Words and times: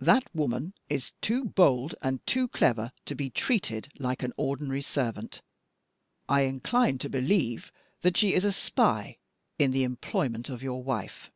That 0.00 0.24
woman 0.34 0.72
is 0.88 1.12
too 1.20 1.44
bold 1.44 1.94
and 2.00 2.26
too 2.26 2.48
clever 2.48 2.92
to 3.04 3.14
be 3.14 3.28
treated 3.28 3.88
like 3.98 4.22
an 4.22 4.32
ordinary 4.38 4.80
servant 4.80 5.42
I 6.30 6.44
incline 6.46 6.96
to 7.00 7.10
believe 7.10 7.70
that 8.00 8.16
she 8.16 8.32
is 8.32 8.46
a 8.46 8.52
spy 8.54 9.18
in 9.58 9.72
the 9.72 9.82
employment 9.82 10.48
of 10.48 10.62
your 10.62 10.82
wife. 10.82 11.30